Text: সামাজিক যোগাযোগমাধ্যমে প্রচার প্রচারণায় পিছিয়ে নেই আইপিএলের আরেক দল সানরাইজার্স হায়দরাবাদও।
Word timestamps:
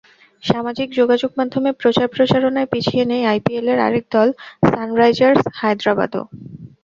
সামাজিক 0.43 0.87
যোগাযোগমাধ্যমে 0.99 1.71
প্রচার 1.81 2.07
প্রচারণায় 2.15 2.69
পিছিয়ে 2.71 3.05
নেই 3.11 3.23
আইপিএলের 3.25 3.79
আরেক 3.87 4.05
দল 4.15 4.29
সানরাইজার্স 4.69 5.41
হায়দরাবাদও। 5.59 6.23